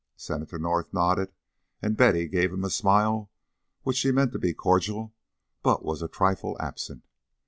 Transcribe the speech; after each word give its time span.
Senator 0.15 0.57
North 0.57 0.91
nodded, 0.91 1.31
and 1.79 1.95
Betty 1.95 2.27
gave 2.27 2.51
him 2.51 2.63
a 2.63 2.71
smile 2.71 3.29
which 3.83 3.97
she 3.97 4.11
meant 4.11 4.31
to 4.31 4.39
be 4.39 4.51
cordial 4.51 5.13
but 5.61 5.85
was 5.85 6.01
a 6.01 6.07
trifle 6.07 6.57
absent. 6.59 7.05